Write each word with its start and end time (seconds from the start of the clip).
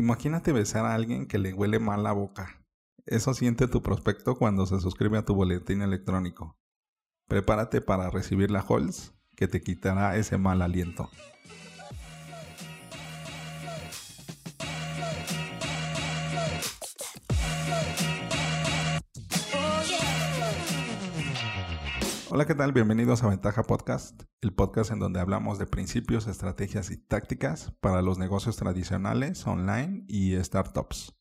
Imagínate 0.00 0.52
besar 0.52 0.86
a 0.86 0.94
alguien 0.94 1.26
que 1.26 1.36
le 1.36 1.52
huele 1.52 1.78
mal 1.78 2.02
la 2.02 2.12
boca. 2.12 2.64
Eso 3.04 3.34
siente 3.34 3.68
tu 3.68 3.82
prospecto 3.82 4.34
cuando 4.34 4.64
se 4.64 4.80
suscribe 4.80 5.18
a 5.18 5.26
tu 5.26 5.34
boletín 5.34 5.82
electrónico. 5.82 6.58
Prepárate 7.28 7.82
para 7.82 8.08
recibir 8.08 8.50
la 8.50 8.64
Halls 8.66 9.12
que 9.36 9.46
te 9.46 9.60
quitará 9.60 10.16
ese 10.16 10.38
mal 10.38 10.62
aliento. 10.62 11.10
Hola, 22.32 22.46
¿qué 22.46 22.54
tal? 22.54 22.72
Bienvenidos 22.72 23.24
a 23.24 23.28
Ventaja 23.28 23.64
Podcast, 23.64 24.22
el 24.40 24.52
podcast 24.52 24.92
en 24.92 25.00
donde 25.00 25.18
hablamos 25.18 25.58
de 25.58 25.66
principios, 25.66 26.28
estrategias 26.28 26.92
y 26.92 26.96
tácticas 26.96 27.72
para 27.80 28.02
los 28.02 28.18
negocios 28.18 28.56
tradicionales, 28.56 29.44
online 29.48 30.04
y 30.06 30.36
startups. 30.36 31.12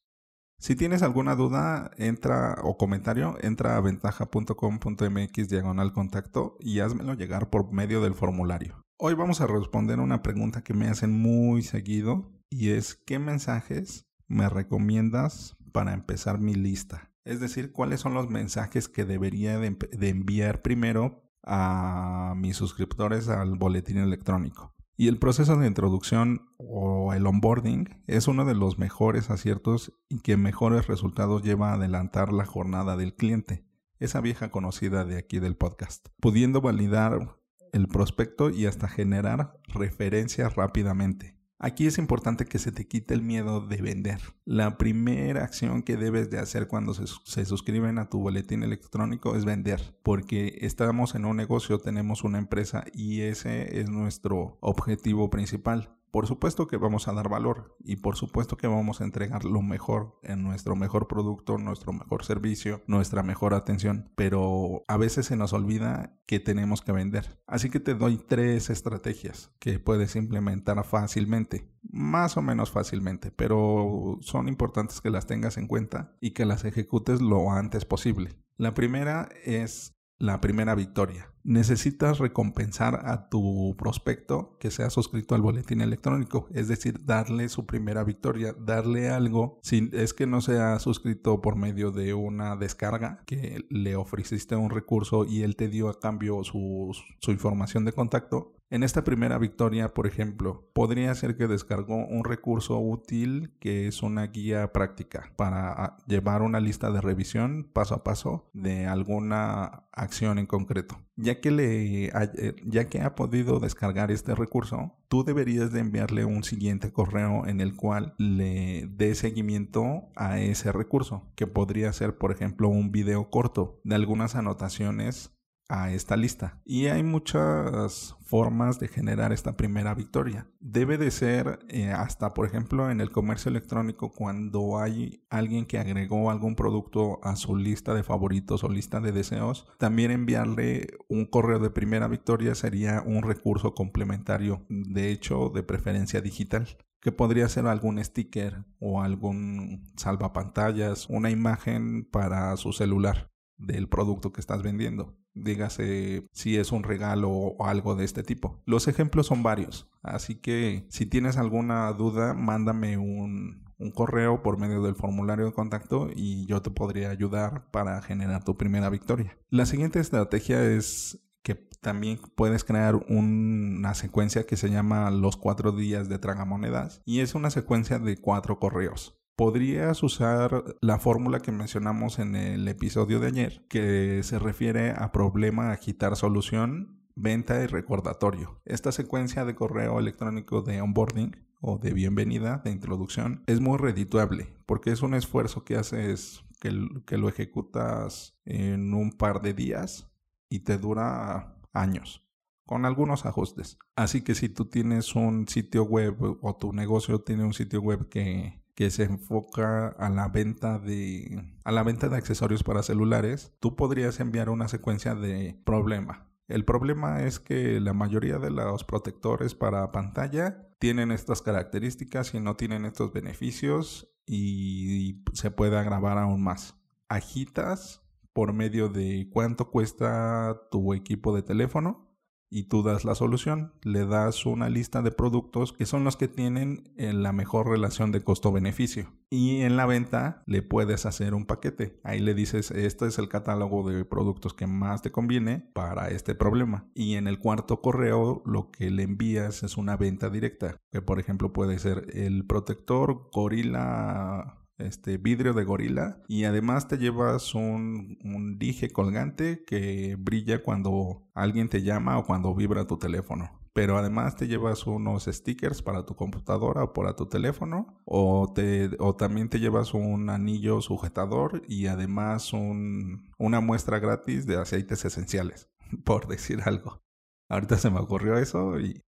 Si 0.59 0.75
tienes 0.75 1.01
alguna 1.01 1.33
duda, 1.33 1.89
entra 1.97 2.57
o 2.61 2.77
comentario, 2.77 3.37
entra 3.41 3.75
a 3.75 3.81
ventaja.com.mx 3.81 5.49
diagonal 5.49 5.93
contacto 5.93 6.57
y 6.59 6.79
házmelo 6.79 7.15
llegar 7.15 7.49
por 7.49 7.73
medio 7.73 8.01
del 8.01 8.13
formulario. 8.13 8.85
Hoy 8.99 9.15
vamos 9.15 9.41
a 9.41 9.47
responder 9.47 9.99
una 9.99 10.21
pregunta 10.21 10.61
que 10.61 10.75
me 10.75 10.89
hacen 10.89 11.19
muy 11.19 11.63
seguido 11.63 12.31
y 12.51 12.69
es 12.69 12.93
¿qué 12.93 13.17
mensajes 13.17 14.05
me 14.27 14.47
recomiendas 14.47 15.57
para 15.71 15.93
empezar 15.93 16.39
mi 16.39 16.53
lista? 16.53 17.08
Es 17.29 17.39
decir, 17.39 17.71
cuáles 17.71 17.99
son 17.99 18.15
los 18.15 18.27
mensajes 18.27 18.87
que 18.87 19.05
debería 19.05 19.59
de, 19.59 19.77
enviar 20.09 20.63
primero 20.63 21.29
a 21.43 22.33
mis 22.35 22.57
suscriptores 22.57 23.29
al 23.29 23.53
boletín 23.53 23.97
electrónico. 23.97 24.73
Y 24.97 25.09
el 25.09 25.19
proceso 25.19 25.55
de 25.55 25.67
introducción 25.67 26.49
o 26.57 27.13
el 27.13 27.27
onboarding 27.27 28.01
es 28.07 28.27
uno 28.27 28.45
de 28.45 28.55
los 28.55 28.79
mejores 28.79 29.29
aciertos 29.29 29.93
y 30.09 30.21
que 30.21 30.37
mejores 30.37 30.87
resultados 30.87 31.43
lleva 31.43 31.69
a 31.69 31.75
adelantar 31.75 32.33
la 32.33 32.45
jornada 32.45 32.97
del 32.97 33.13
cliente, 33.13 33.63
esa 33.99 34.21
vieja 34.21 34.49
conocida 34.49 35.05
de 35.05 35.19
aquí 35.19 35.37
del 35.37 35.55
podcast, 35.55 36.07
pudiendo 36.19 36.61
validar 36.61 37.37
el 37.73 37.87
prospecto 37.89 38.49
y 38.49 38.65
hasta 38.65 38.87
generar 38.87 39.61
referencias 39.67 40.55
rápidamente. 40.55 41.38
Aquí 41.61 41.87
es 41.87 41.97
importante 41.97 42.45
que 42.45 42.57
se 42.57 42.71
te 42.71 42.87
quite 42.87 43.13
el 43.13 43.21
miedo 43.21 43.59
de 43.59 43.81
vender. 43.81 44.21
La 44.45 44.77
primera 44.77 45.43
acción 45.43 45.83
que 45.83 45.97
debes 45.97 46.29
de 46.29 46.39
hacer 46.39 46.69
cuando 46.69 46.93
se, 46.93 47.03
se, 47.25 47.43
suscriben 47.43 47.97
a 47.99 48.09
tu 48.09 48.21
boletín 48.21 48.63
electrónico 48.63 49.35
es 49.35 49.43
vender, 49.43 49.93
porque 50.01 50.59
estamos 50.61 51.15
en 51.15 51.25
un 51.25 51.35
negocio, 51.35 51.77
tenemos 51.77 52.23
una 52.23 52.37
empresa 52.37 52.85
y 52.93 53.21
ese 53.21 53.81
es 53.81 53.89
nuestro 53.89 54.57
objetivo 54.61 55.29
principal. 55.29 55.98
Por 56.11 56.27
supuesto 56.27 56.67
que 56.67 56.77
vamos 56.77 57.07
a 57.07 57.13
dar 57.13 57.29
valor 57.29 57.77
y 57.83 57.97
por 57.97 58.15
supuesto 58.15 58.57
que 58.57 58.67
vamos 58.67 59.01
a 59.01 59.03
entregar 59.03 59.45
lo 59.45 59.61
mejor 59.61 60.19
en 60.23 60.43
nuestro 60.43 60.75
mejor 60.75 61.07
producto, 61.07 61.57
nuestro 61.57 61.93
mejor 61.93 62.25
servicio, 62.25 62.81
nuestra 62.87 63.23
mejor 63.23 63.53
atención, 63.53 64.11
pero 64.15 64.83
a 64.87 64.97
veces 64.97 65.27
se 65.27 65.35
nos 65.35 65.53
olvida 65.53 66.19
que 66.25 66.39
tenemos 66.39 66.81
que 66.81 66.91
vender. 66.91 67.39
Así 67.47 67.69
que 67.69 67.79
te 67.79 67.93
doy 67.93 68.17
tres 68.17 68.69
estrategias 68.69 69.51
que 69.59 69.79
puedes 69.79 70.15
implementar 70.15 70.83
fácilmente, 70.83 71.71
más 71.83 72.37
o 72.37 72.41
menos 72.41 72.71
fácilmente, 72.71 73.31
pero 73.31 74.17
son 74.21 74.47
importantes 74.47 75.01
que 75.01 75.09
las 75.09 75.27
tengas 75.27 75.57
en 75.57 75.67
cuenta 75.67 76.15
y 76.19 76.31
que 76.31 76.45
las 76.45 76.65
ejecutes 76.65 77.21
lo 77.21 77.51
antes 77.51 77.85
posible. 77.85 78.35
La 78.57 78.73
primera 78.73 79.29
es 79.45 79.95
la 80.19 80.41
primera 80.41 80.75
victoria. 80.75 81.31
Necesitas 81.49 82.19
recompensar 82.19 83.07
a 83.07 83.27
tu 83.27 83.75
prospecto 83.75 84.55
que 84.59 84.69
sea 84.69 84.91
suscrito 84.91 85.33
al 85.33 85.41
boletín 85.41 85.81
electrónico, 85.81 86.47
es 86.53 86.67
decir, 86.67 87.03
darle 87.05 87.49
su 87.49 87.65
primera 87.65 88.03
victoria, 88.03 88.53
darle 88.53 89.09
algo, 89.09 89.57
si 89.63 89.89
es 89.93 90.13
que 90.13 90.27
no 90.27 90.41
sea 90.41 90.77
suscrito 90.77 91.41
por 91.41 91.55
medio 91.55 91.89
de 91.89 92.13
una 92.13 92.55
descarga, 92.55 93.23
que 93.25 93.65
le 93.71 93.95
ofreciste 93.95 94.55
un 94.55 94.69
recurso 94.69 95.25
y 95.25 95.41
él 95.41 95.55
te 95.55 95.69
dio 95.69 95.89
a 95.89 95.99
cambio 95.99 96.43
su 96.43 96.93
información 97.29 97.83
de 97.83 97.93
contacto, 97.93 98.58
en 98.71 98.83
esta 98.83 99.03
primera 99.03 99.37
victoria, 99.39 99.93
por 99.93 100.05
ejemplo, 100.05 100.69
podría 100.73 101.13
ser 101.15 101.35
que 101.35 101.47
descargó 101.47 102.05
un 102.05 102.23
recurso 102.23 102.79
útil 102.79 103.51
que 103.59 103.87
es 103.87 104.03
una 104.03 104.27
guía 104.27 104.71
práctica 104.71 105.33
para 105.35 105.71
ah, 105.71 105.97
llevar 106.07 106.43
una 106.43 106.59
lista 106.59 106.91
de 106.91 107.01
revisión 107.01 107.67
paso 107.73 107.95
a 107.95 108.03
paso 108.03 108.49
de 108.53 108.85
alguna 108.85 109.85
acción 109.91 110.37
en 110.37 110.45
concreto. 110.45 110.99
Ya 111.15 111.41
que, 111.41 111.51
le, 111.51 112.05
eh, 112.05 112.55
ya 112.63 112.87
que 112.87 113.01
ha 113.01 113.15
podido 113.15 113.59
descargar 113.59 114.11
este 114.11 114.35
recurso, 114.35 114.93
tú 115.09 115.23
deberías 115.23 115.73
de 115.73 115.79
enviarle 115.79 116.23
un 116.23 116.43
siguiente 116.43 116.93
correo 116.93 117.47
en 117.47 117.61
el 117.61 117.75
cual 117.75 118.13
le 118.17 118.87
dé 118.87 119.15
seguimiento 119.15 120.09
a 120.15 120.39
ese 120.39 120.71
recurso, 120.71 121.27
que 121.35 121.47
podría 121.47 121.91
ser, 121.91 122.17
por 122.17 122.31
ejemplo, 122.31 122.69
un 122.69 122.91
video 122.91 123.29
corto 123.29 123.81
de 123.83 123.95
algunas 123.95 124.35
anotaciones 124.35 125.38
a 125.69 125.91
esta 125.91 126.17
lista. 126.17 126.59
Y 126.65 126.87
hay 126.87 127.03
muchas 127.03 128.15
formas 128.25 128.79
de 128.79 128.87
generar 128.87 129.31
esta 129.31 129.55
primera 129.55 129.93
victoria. 129.93 130.47
Debe 130.59 130.97
de 130.97 131.11
ser 131.11 131.59
eh, 131.69 131.91
hasta, 131.91 132.33
por 132.33 132.47
ejemplo, 132.47 132.89
en 132.89 133.01
el 133.01 133.11
comercio 133.11 133.49
electrónico, 133.49 134.11
cuando 134.11 134.79
hay 134.79 135.23
alguien 135.29 135.65
que 135.65 135.77
agregó 135.77 136.31
algún 136.31 136.55
producto 136.55 137.19
a 137.23 137.35
su 137.35 137.55
lista 137.55 137.93
de 137.93 138.03
favoritos 138.03 138.63
o 138.63 138.69
lista 138.69 138.99
de 138.99 139.11
deseos, 139.11 139.67
también 139.77 140.11
enviarle 140.11 140.87
un 141.07 141.25
correo 141.25 141.59
de 141.59 141.69
primera 141.69 142.07
victoria 142.07 142.55
sería 142.55 143.03
un 143.05 143.21
recurso 143.21 143.73
complementario, 143.73 144.65
de 144.69 145.11
hecho, 145.11 145.49
de 145.49 145.63
preferencia 145.63 146.19
digital 146.21 146.67
que 147.01 147.13
podría 147.13 147.47
ser 147.47 147.65
algún 147.65 148.03
sticker 148.03 148.65
o 148.79 149.01
algún 149.01 149.85
salvapantallas, 149.95 151.07
una 151.07 151.29
imagen 151.29 152.03
para 152.03 152.57
su 152.57 152.73
celular 152.73 153.31
del 153.57 153.87
producto 153.87 154.33
que 154.33 154.41
estás 154.41 154.63
vendiendo 154.63 155.18
dígase 155.33 156.27
si 156.31 156.57
es 156.57 156.71
un 156.71 156.83
regalo 156.83 157.29
o 157.29 157.65
algo 157.65 157.95
de 157.95 158.05
este 158.05 158.23
tipo. 158.23 158.61
Los 158.65 158.87
ejemplos 158.87 159.27
son 159.27 159.43
varios, 159.43 159.89
así 160.01 160.35
que 160.35 160.85
si 160.89 161.05
tienes 161.05 161.37
alguna 161.37 161.91
duda, 161.93 162.33
mándame 162.33 162.97
un, 162.97 163.69
un 163.79 163.91
correo 163.91 164.43
por 164.43 164.59
medio 164.59 164.81
del 164.81 164.95
formulario 164.95 165.45
de 165.45 165.53
contacto 165.53 166.09
y 166.13 166.45
yo 166.45 166.61
te 166.61 166.69
podría 166.69 167.09
ayudar 167.09 167.69
para 167.71 168.01
generar 168.01 168.43
tu 168.43 168.57
primera 168.57 168.89
victoria. 168.89 169.37
La 169.49 169.65
siguiente 169.65 169.99
estrategia 169.99 170.63
es 170.63 171.19
que 171.41 171.55
también 171.55 172.19
puedes 172.35 172.65
crear 172.65 172.95
una 173.07 173.93
secuencia 173.93 174.45
que 174.45 174.57
se 174.57 174.69
llama 174.69 175.09
los 175.11 175.37
cuatro 175.37 175.71
días 175.71 176.09
de 176.09 176.19
tragamonedas 176.19 177.01
y 177.05 177.21
es 177.21 177.35
una 177.35 177.49
secuencia 177.49 177.99
de 177.99 178.17
cuatro 178.17 178.59
correos 178.59 179.18
podrías 179.39 180.03
usar 180.03 180.65
la 180.81 180.99
fórmula 180.99 181.39
que 181.39 181.53
mencionamos 181.53 182.19
en 182.19 182.35
el 182.35 182.67
episodio 182.67 183.21
de 183.21 183.27
ayer, 183.27 183.65
que 183.69 184.21
se 184.21 184.37
refiere 184.37 184.91
a 184.91 185.13
problema, 185.13 185.71
agitar 185.71 186.17
solución, 186.17 186.99
venta 187.15 187.63
y 187.63 187.67
recordatorio. 187.67 188.59
Esta 188.65 188.91
secuencia 188.91 189.45
de 189.45 189.55
correo 189.55 189.97
electrónico 189.97 190.61
de 190.61 190.81
onboarding 190.81 191.37
o 191.61 191.77
de 191.77 191.93
bienvenida, 191.93 192.57
de 192.65 192.71
introducción, 192.71 193.45
es 193.47 193.61
muy 193.61 193.77
redituable 193.77 194.57
porque 194.65 194.91
es 194.91 195.03
un 195.03 195.13
esfuerzo 195.13 195.63
que 195.63 195.77
haces, 195.77 196.43
que, 196.59 196.77
que 197.05 197.17
lo 197.17 197.29
ejecutas 197.29 198.37
en 198.43 198.93
un 198.93 199.13
par 199.13 199.41
de 199.41 199.53
días 199.53 200.11
y 200.49 200.65
te 200.65 200.77
dura 200.77 201.55
años 201.71 202.25
con 202.65 202.85
algunos 202.85 203.25
ajustes. 203.25 203.79
Así 203.95 204.21
que 204.21 204.35
si 204.35 204.49
tú 204.49 204.65
tienes 204.65 205.15
un 205.15 205.47
sitio 205.47 205.85
web 205.85 206.17
o 206.41 206.57
tu 206.57 206.73
negocio 206.73 207.21
tiene 207.21 207.45
un 207.45 207.53
sitio 207.53 207.79
web 207.81 208.09
que 208.09 208.59
que 208.79 208.91
se 208.91 209.03
enfoca 209.03 209.89
a 209.89 210.09
la 210.09 210.29
venta 210.29 210.79
de 210.79 211.43
a 211.65 211.71
la 211.73 211.83
venta 211.83 212.07
de 212.07 212.15
accesorios 212.15 212.63
para 212.63 212.81
celulares, 212.81 213.51
tú 213.59 213.75
podrías 213.75 214.21
enviar 214.21 214.49
una 214.49 214.69
secuencia 214.69 215.15
de 215.15 215.59
problema. 215.65 216.31
El 216.47 216.63
problema 216.63 217.23
es 217.23 217.41
que 217.41 217.81
la 217.81 217.91
mayoría 217.91 218.39
de 218.39 218.51
los 218.51 218.85
protectores 218.85 219.53
para 219.53 219.91
pantalla 219.91 220.69
tienen 220.79 221.11
estas 221.11 221.41
características 221.41 222.33
y 222.33 222.39
no 222.39 222.55
tienen 222.55 222.85
estos 222.85 223.11
beneficios 223.11 224.13
y 224.25 225.25
se 225.33 225.51
puede 225.51 225.77
agravar 225.77 226.17
aún 226.17 226.41
más. 226.41 226.75
Agitas 227.09 228.01
por 228.31 228.53
medio 228.53 228.87
de 228.87 229.27
cuánto 229.29 229.71
cuesta 229.71 230.57
tu 230.71 230.93
equipo 230.93 231.35
de 231.35 231.41
teléfono 231.41 232.08
y 232.49 232.63
tú 232.63 232.83
das 232.83 233.05
la 233.05 233.15
solución. 233.15 233.73
Le 233.83 234.05
das 234.05 234.45
una 234.45 234.69
lista 234.69 235.01
de 235.01 235.11
productos 235.11 235.73
que 235.73 235.85
son 235.85 236.03
los 236.03 236.17
que 236.17 236.27
tienen 236.27 236.91
eh, 236.97 237.13
la 237.13 237.31
mejor 237.31 237.67
relación 237.67 238.11
de 238.11 238.23
costo-beneficio. 238.23 239.11
Y 239.29 239.61
en 239.61 239.77
la 239.77 239.85
venta 239.85 240.43
le 240.47 240.61
puedes 240.61 241.05
hacer 241.05 241.33
un 241.33 241.45
paquete. 241.45 241.99
Ahí 242.03 242.19
le 242.19 242.33
dices, 242.33 242.71
este 242.71 243.07
es 243.07 243.19
el 243.19 243.29
catálogo 243.29 243.87
de 243.89 244.03
productos 244.05 244.53
que 244.53 244.67
más 244.67 245.01
te 245.01 245.11
conviene 245.11 245.69
para 245.73 246.09
este 246.09 246.35
problema. 246.35 246.87
Y 246.95 247.15
en 247.15 247.27
el 247.27 247.39
cuarto 247.39 247.81
correo 247.81 248.41
lo 248.45 248.71
que 248.71 248.89
le 248.89 249.03
envías 249.03 249.63
es 249.63 249.77
una 249.77 249.97
venta 249.97 250.29
directa. 250.29 250.77
Que 250.91 251.01
por 251.01 251.19
ejemplo 251.19 251.53
puede 251.53 251.77
ser 251.79 252.07
el 252.13 252.45
protector 252.45 253.29
Gorilla 253.31 254.58
este 254.79 255.17
vidrio 255.17 255.53
de 255.53 255.63
gorila 255.63 256.21
y 256.27 256.45
además 256.45 256.87
te 256.87 256.97
llevas 256.97 257.53
un, 257.53 258.17
un, 258.23 258.57
dije 258.57 258.89
colgante 258.89 259.63
que 259.65 260.15
brilla 260.17 260.63
cuando 260.63 261.29
alguien 261.33 261.69
te 261.69 261.81
llama 261.81 262.17
o 262.17 262.25
cuando 262.25 262.55
vibra 262.55 262.87
tu 262.87 262.97
teléfono. 262.97 263.51
pero 263.73 263.97
además 263.97 264.35
te 264.35 264.47
llevas 264.47 264.87
unos 264.87 265.25
stickers 265.25 265.81
para 265.81 266.05
tu 266.05 266.15
computadora 266.15 266.83
o 266.83 266.93
para 266.93 267.15
tu 267.15 267.27
teléfono 267.27 268.01
o, 268.05 268.51
te, 268.53 268.89
o 268.99 269.15
también 269.15 269.49
te 269.49 269.59
llevas 269.59 269.93
un 269.93 270.29
anillo 270.29 270.81
sujetador 270.81 271.61
y 271.67 271.87
además 271.87 272.51
un, 272.53 273.31
una 273.37 273.61
muestra 273.61 273.99
gratis 273.99 274.45
de 274.45 274.57
aceites 274.57 275.05
esenciales, 275.05 275.69
por 276.03 276.27
decir 276.27 276.61
algo. 276.65 277.01
Ahorita 277.49 277.77
se 277.77 277.89
me 277.89 277.99
ocurrió 277.99 278.37
eso 278.37 278.79
y, 278.79 279.01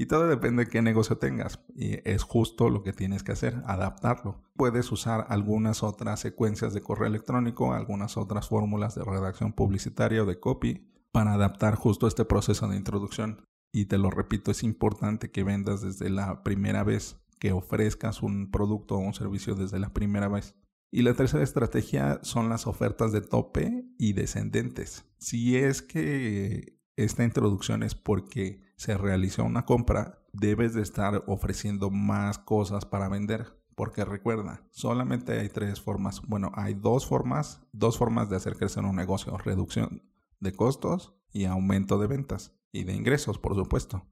y 0.00 0.06
todo 0.06 0.26
depende 0.28 0.64
de 0.64 0.70
qué 0.70 0.80
negocio 0.80 1.18
tengas. 1.18 1.60
Y 1.76 1.98
es 2.08 2.22
justo 2.22 2.70
lo 2.70 2.82
que 2.82 2.94
tienes 2.94 3.22
que 3.22 3.32
hacer, 3.32 3.60
adaptarlo. 3.66 4.40
Puedes 4.56 4.90
usar 4.92 5.26
algunas 5.28 5.82
otras 5.82 6.20
secuencias 6.20 6.72
de 6.72 6.80
correo 6.80 7.06
electrónico, 7.06 7.74
algunas 7.74 8.16
otras 8.16 8.48
fórmulas 8.48 8.94
de 8.94 9.04
redacción 9.04 9.52
publicitaria 9.52 10.22
o 10.22 10.24
de 10.24 10.40
copy 10.40 10.88
para 11.12 11.34
adaptar 11.34 11.74
justo 11.74 12.06
este 12.06 12.24
proceso 12.24 12.66
de 12.66 12.78
introducción. 12.78 13.44
Y 13.74 13.84
te 13.84 13.98
lo 13.98 14.08
repito, 14.08 14.50
es 14.50 14.62
importante 14.62 15.30
que 15.30 15.44
vendas 15.44 15.82
desde 15.82 16.08
la 16.08 16.42
primera 16.44 16.82
vez, 16.82 17.18
que 17.38 17.52
ofrezcas 17.52 18.22
un 18.22 18.50
producto 18.50 18.94
o 18.94 19.00
un 19.00 19.12
servicio 19.12 19.54
desde 19.54 19.80
la 19.80 19.92
primera 19.92 20.28
vez. 20.28 20.54
Y 20.90 21.02
la 21.02 21.12
tercera 21.12 21.44
estrategia 21.44 22.20
son 22.22 22.48
las 22.48 22.66
ofertas 22.66 23.12
de 23.12 23.20
tope 23.20 23.84
y 23.98 24.14
descendentes. 24.14 25.04
Si 25.18 25.58
es 25.58 25.82
que 25.82 26.79
esta 27.04 27.24
introducción 27.24 27.82
es 27.82 27.94
porque 27.94 28.62
se 28.76 28.96
realizó 28.96 29.44
una 29.44 29.64
compra, 29.64 30.22
debes 30.32 30.74
de 30.74 30.82
estar 30.82 31.24
ofreciendo 31.26 31.90
más 31.90 32.38
cosas 32.38 32.84
para 32.84 33.08
vender. 33.08 33.58
Porque 33.74 34.04
recuerda, 34.04 34.62
solamente 34.70 35.38
hay 35.38 35.48
tres 35.48 35.80
formas. 35.80 36.20
Bueno, 36.26 36.52
hay 36.54 36.74
dos 36.74 37.06
formas, 37.06 37.62
dos 37.72 37.96
formas 37.96 38.28
de 38.28 38.36
hacer 38.36 38.56
crecer 38.56 38.84
un 38.84 38.96
negocio. 38.96 39.38
Reducción 39.38 40.02
de 40.38 40.52
costos 40.52 41.14
y 41.32 41.46
aumento 41.46 41.98
de 41.98 42.06
ventas 42.06 42.54
y 42.72 42.84
de 42.84 42.94
ingresos, 42.94 43.38
por 43.38 43.54
supuesto. 43.54 44.06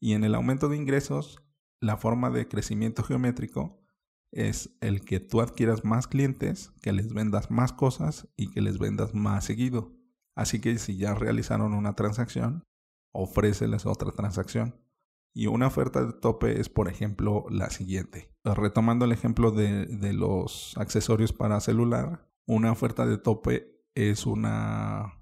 Y 0.00 0.14
en 0.14 0.24
el 0.24 0.34
aumento 0.34 0.68
de 0.68 0.76
ingresos, 0.76 1.40
la 1.80 1.96
forma 1.96 2.30
de 2.30 2.48
crecimiento 2.48 3.04
geométrico 3.04 3.80
es 4.32 4.76
el 4.80 5.02
que 5.02 5.20
tú 5.20 5.40
adquieras 5.40 5.84
más 5.84 6.08
clientes, 6.08 6.72
que 6.82 6.92
les 6.92 7.12
vendas 7.12 7.50
más 7.50 7.72
cosas 7.72 8.28
y 8.36 8.50
que 8.50 8.60
les 8.60 8.78
vendas 8.78 9.14
más 9.14 9.44
seguido. 9.44 9.95
Así 10.36 10.60
que 10.60 10.78
si 10.78 10.96
ya 10.96 11.14
realizaron 11.14 11.72
una 11.72 11.94
transacción, 11.94 12.62
ofréceles 13.12 13.86
otra 13.86 14.12
transacción. 14.12 14.76
Y 15.34 15.48
una 15.48 15.66
oferta 15.66 16.04
de 16.04 16.12
tope 16.12 16.60
es, 16.60 16.68
por 16.68 16.88
ejemplo, 16.88 17.46
la 17.50 17.70
siguiente. 17.70 18.30
Retomando 18.44 19.04
el 19.04 19.12
ejemplo 19.12 19.50
de, 19.50 19.86
de 19.86 20.12
los 20.12 20.74
accesorios 20.78 21.32
para 21.32 21.60
celular, 21.60 22.28
una 22.46 22.70
oferta 22.70 23.06
de 23.06 23.18
tope 23.18 23.82
es 23.94 24.26
una 24.26 25.18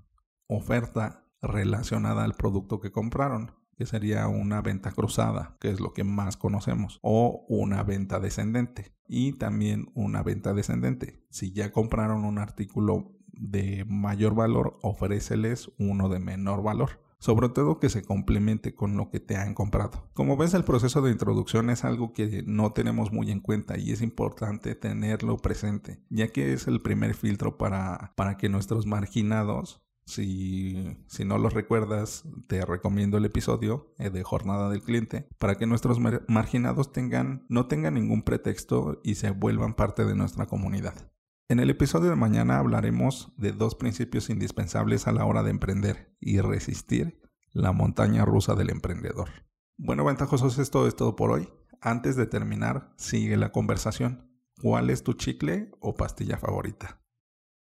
oferta 0.47 1.27
relacionada 1.41 2.25
al 2.25 2.35
producto 2.35 2.81
que 2.81 2.93
compraron, 2.93 3.53
que 3.77 3.87
sería 3.87 4.29
una 4.29 4.63
venta 4.63 4.93
cruzada, 4.93 5.57
que 5.61 5.71
es 5.71 5.81
lo 5.81 5.93
que 5.93 6.05
más 6.05 6.37
conocemos, 6.37 6.99
o 7.03 7.45
una 7.49 7.83
venta 7.83 8.21
descendente. 8.21 8.95
Y 9.07 9.33
también 9.33 9.91
una 9.95 10.23
venta 10.23 10.55
descendente. 10.55 11.25
Si 11.31 11.53
ya 11.53 11.73
compraron 11.73 12.25
un 12.25 12.39
artículo 12.39 13.17
de 13.51 13.85
mayor 13.87 14.35
valor, 14.35 14.79
ofréceles 14.83 15.71
uno 15.79 16.09
de 16.09 16.19
menor 16.19 16.63
valor 16.63 17.05
sobre 17.25 17.49
todo 17.49 17.81
que 17.81 17.89
se 17.89 18.03
complemente 18.03 18.75
con 18.75 18.99
lo 18.99 19.09
que 19.09 19.19
te 19.19 19.39
han 19.39 19.55
comprado. 19.55 20.11
Como 20.13 20.37
ves, 20.37 20.53
el 20.53 20.63
proceso 20.63 21.01
de 21.01 21.11
introducción 21.11 21.71
es 21.71 21.83
algo 21.83 22.13
que 22.13 22.45
no 22.47 22.73
tenemos 22.73 23.13
muy 23.13 23.31
en 23.31 23.41
cuenta 23.41 23.79
y 23.79 23.93
es 23.93 24.03
importante 24.03 24.75
tenerlo 24.75 25.39
presente, 25.39 26.05
ya 26.11 26.29
que 26.29 26.53
es 26.53 26.67
el 26.67 26.83
primer 26.83 27.15
filtro 27.15 27.57
para, 27.57 28.13
para 28.15 28.37
que 28.37 28.51
nuestros 28.51 28.85
marginados 28.85 29.81
si, 30.05 30.99
si, 31.07 31.25
no 31.25 31.39
lo 31.39 31.49
recuerdas, 31.49 32.25
te 32.47 32.63
recomiendo 32.67 33.17
el 33.17 33.25
episodio 33.25 33.95
eh, 33.99 34.11
de 34.11 34.23
Jornada 34.23 34.69
del 34.69 34.83
Cliente 34.83 35.27
para 35.39 35.55
que 35.55 35.67
nuestros 35.67 35.99
marginados 36.29 36.93
tengan, 36.93 37.47
no 37.49 37.69
tengan 37.69 37.95
ningún 37.95 38.23
pretexto 38.23 39.01
y 39.03 39.15
se 39.15 39.31
vuelvan 39.31 39.73
parte 39.73 40.05
de 40.05 40.15
nuestra 40.15 40.45
comunidad. 40.45 41.11
En 41.47 41.61
el 41.61 41.69
episodio 41.69 42.09
de 42.09 42.17
mañana 42.17 42.59
hablaremos 42.59 43.31
de 43.37 43.53
dos 43.53 43.75
principios 43.75 44.31
indispensables 44.31 45.07
a 45.07 45.13
la 45.13 45.27
hora 45.27 45.43
de 45.43 45.51
emprender 45.51 46.17
y 46.19 46.41
resistir 46.41 47.21
la 47.53 47.73
montaña 47.73 48.25
rusa 48.25 48.55
del 48.55 48.71
emprendedor. 48.71 49.29
Bueno, 49.77 50.07
ventajosos, 50.07 50.59
esto 50.59 50.89
es 50.89 50.97
todo 50.97 51.17
por 51.17 51.31
hoy. 51.31 51.51
Antes 51.83 52.17
de 52.17 52.25
terminar, 52.25 52.95
sigue 52.97 53.37
la 53.37 53.53
conversación. 53.53 54.31
¿Cuál 54.63 54.89
es 54.89 55.03
tu 55.03 55.13
chicle 55.13 55.71
o 55.81 55.95
pastilla 55.95 56.39
favorita? 56.39 57.03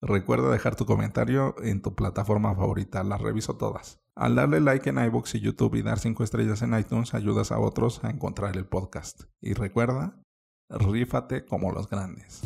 Recuerda 0.01 0.51
dejar 0.51 0.75
tu 0.75 0.85
comentario 0.85 1.55
en 1.63 1.81
tu 1.81 1.95
plataforma 1.95 2.53
favorita, 2.53 3.01
las 3.05 3.21
reviso 3.21 3.55
todas. 3.55 4.01
Al 4.13 4.35
darle 4.35 4.59
like 4.59 4.89
en 4.89 4.97
iBooks 4.97 5.35
y 5.35 5.39
YouTube 5.39 5.75
y 5.75 5.83
dar 5.83 5.99
5 5.99 6.21
estrellas 6.25 6.61
en 6.63 6.77
iTunes, 6.77 7.13
ayudas 7.13 7.53
a 7.53 7.59
otros 7.59 8.03
a 8.03 8.09
encontrar 8.09 8.57
el 8.57 8.65
podcast. 8.65 9.21
Y 9.39 9.53
recuerda, 9.53 10.21
rífate 10.67 11.45
como 11.45 11.71
los 11.71 11.89
grandes. 11.89 12.41